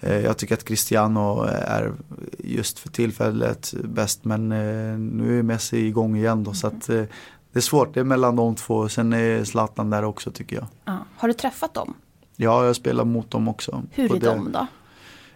[0.00, 1.92] eh, jag tycker att Cristiano är
[2.38, 7.02] just för tillfället bäst men eh, nu är Messi igång igen då så att eh,
[7.56, 8.88] det är svårt, det är mellan de två.
[8.88, 10.66] Sen är Zlatan där också tycker jag.
[10.84, 10.98] Ja.
[11.16, 11.94] Har du träffat dem?
[12.36, 13.82] Ja, jag spelar mot dem också.
[13.90, 14.66] Hur är de då?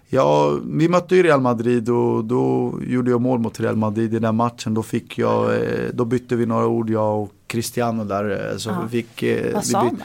[0.08, 4.18] Ja, vi mötte ju Real Madrid och då gjorde jag mål mot Real Madrid i
[4.18, 4.74] den matchen.
[4.74, 8.50] Då, fick jag, eh, då bytte vi några ord jag och Cristiano där.
[8.50, 8.88] Eh, så ja.
[8.88, 10.02] fick, eh, Vad sa han?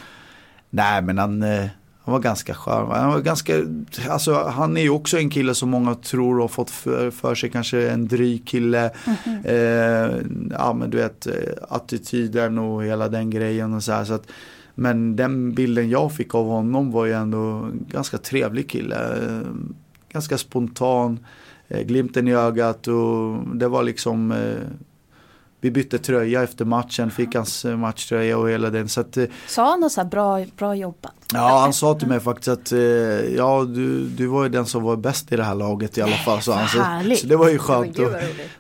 [0.70, 1.44] Nej men han
[2.06, 2.92] han var ganska skön.
[2.92, 3.54] Han, var ganska,
[4.10, 7.50] alltså, han är ju också en kille som många tror har fått för, för sig
[7.50, 8.92] kanske en dryg kille.
[9.06, 9.46] Mm -hmm.
[9.46, 11.28] eh, ja men du vet
[11.70, 14.06] attityden och hela den grejen och så här.
[14.06, 14.28] Så att,
[14.76, 19.20] men den bilden jag fick av honom var ju ändå ganska trevlig kille.
[20.12, 21.20] Ganska spontan,
[21.68, 24.68] eh, glimten i ögat och det var liksom eh,
[25.62, 28.90] vi bytte tröja efter matchen, fick hans eh, matchtröja och hela den.
[28.90, 31.14] Så att, eh, sa han något så här bra, bra jobbat?
[31.34, 32.80] Ja, han sa till mig faktiskt att eh,
[33.36, 36.16] ja, du, du var ju den som var bäst i det här laget i alla
[36.16, 36.42] fall.
[36.42, 38.00] Så, han, så, så det var ju skönt.
[38.00, 38.12] Och,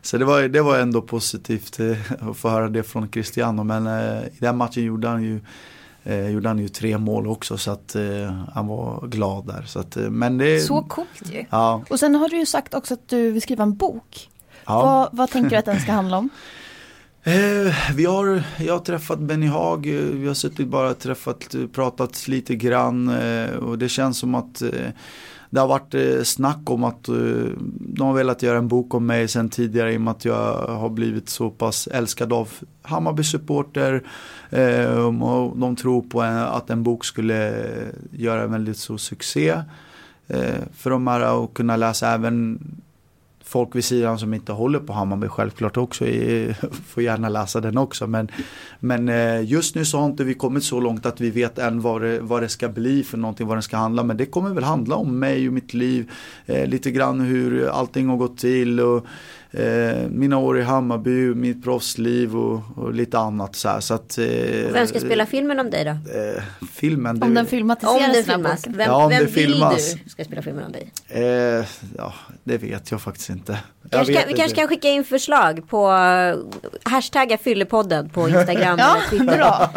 [0.01, 1.79] så det var, det var ändå positivt
[2.19, 3.63] att få höra det från Cristiano.
[3.63, 3.87] Men
[4.25, 5.39] i den matchen gjorde han ju
[6.07, 9.63] Eh, gjorde han ju tre mål också så att eh, han var glad där.
[9.67, 11.45] Så, att, men det, så coolt ju.
[11.49, 11.81] Ja.
[11.89, 14.29] Och sen har du ju sagt också att du vill skriva en bok.
[14.65, 14.81] Ja.
[14.81, 16.29] Vad, vad tänker du att den ska handla om?
[17.27, 22.27] Eh, vi har, jag har träffat Benny Haag, eh, vi har suttit bara träffat, pratat
[22.27, 24.69] lite grann eh, och det känns som att eh,
[25.49, 27.15] det har varit eh, snack om att eh,
[27.79, 30.53] de har velat göra en bok om mig sen tidigare i och med att jag
[30.67, 32.49] har blivit så pass älskad av
[32.81, 34.03] Hammarby supporter.
[35.05, 37.65] och de tror på att en bok skulle
[38.11, 39.61] göra en väldigt stor succé.
[40.73, 42.59] för de här att kunna läsa även
[43.55, 46.53] folk vid sidan som inte håller på Hammarby självklart också är,
[46.87, 48.07] får gärna läsa den också.
[48.07, 48.27] Men,
[48.79, 51.81] men eh, just nu så har inte vi kommit så långt att vi vet än
[51.81, 54.03] vad det, vad det ska bli för någonting, vad den ska handla.
[54.03, 56.11] Men det kommer väl handla om mig och mitt liv.
[56.45, 58.79] Eh, lite grann hur allting har gått till.
[58.79, 59.05] Och,
[59.57, 63.79] eh, mina år i Hammarby, mitt proffsliv och, och lite annat så här.
[63.79, 64.25] Så att, eh,
[64.73, 65.89] Vem ska spela filmen om dig då?
[65.91, 66.43] eh,
[66.73, 67.23] filmen?
[67.23, 68.67] Om den Om filmatiseras det den filmas.
[68.67, 69.95] Vem, Ja, om vem det vill filmas.
[70.03, 70.91] du ska spela filmen om dig?
[71.07, 71.65] Eh,
[71.97, 73.59] ja, det vet jag faktiskt inte.
[73.91, 76.37] Jag kan, vi kanske kan skicka in förslag på uh,
[76.83, 79.37] hashtagga fyllepodden på Instagram Ja, eller Twitter.
[79.37, 79.69] bra.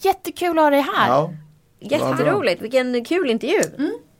[0.00, 1.08] Jättekul att ha dig här.
[1.08, 1.32] Ja,
[1.80, 3.60] Jätteroligt, vilken kul intervju.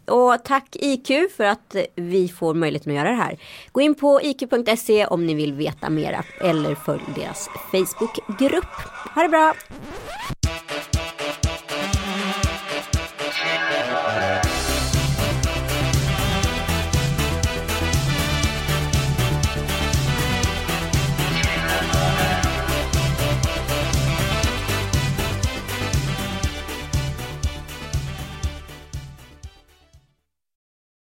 [0.08, 3.38] Och tack IQ för att vi får möjligheten att göra det här.
[3.72, 8.74] Gå in på iq.se om ni vill veta mera eller följ deras Facebookgrupp.
[9.14, 9.54] Ha det bra!